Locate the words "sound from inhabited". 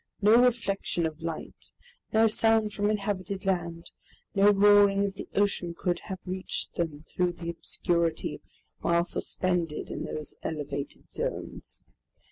2.25-3.45